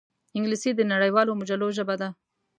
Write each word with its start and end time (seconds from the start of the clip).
انګلیسي 0.35 0.71
د 0.75 0.81
نړیوالو 0.93 1.37
مجلو 1.39 1.67
ژبه 1.77 1.95
ده 2.01 2.09